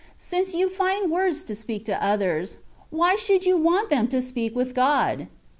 [0.17, 2.57] Since you find words to speak to others,
[2.89, 5.27] why should you want them to speak with God